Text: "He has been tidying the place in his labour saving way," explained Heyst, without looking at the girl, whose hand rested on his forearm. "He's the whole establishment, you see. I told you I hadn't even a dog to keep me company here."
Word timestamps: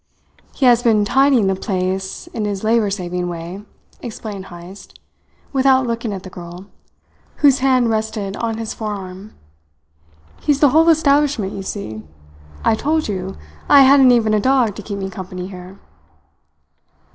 "He 0.55 0.65
has 0.65 0.81
been 0.81 1.05
tidying 1.05 1.45
the 1.45 1.53
place 1.53 2.25
in 2.33 2.45
his 2.45 2.63
labour 2.63 2.89
saving 2.89 3.29
way," 3.29 3.61
explained 4.01 4.47
Heyst, 4.47 4.99
without 5.53 5.85
looking 5.85 6.11
at 6.11 6.23
the 6.23 6.29
girl, 6.31 6.65
whose 7.35 7.59
hand 7.59 7.87
rested 7.91 8.35
on 8.37 8.57
his 8.57 8.73
forearm. 8.73 9.35
"He's 10.41 10.59
the 10.59 10.69
whole 10.69 10.89
establishment, 10.89 11.53
you 11.53 11.61
see. 11.61 12.01
I 12.65 12.73
told 12.73 13.07
you 13.07 13.37
I 13.69 13.81
hadn't 13.83 14.09
even 14.11 14.33
a 14.33 14.39
dog 14.39 14.73
to 14.77 14.81
keep 14.81 14.97
me 14.97 15.11
company 15.11 15.49
here." 15.49 15.77